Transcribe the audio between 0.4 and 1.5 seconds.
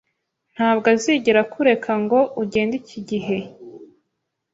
Ntabwo azigera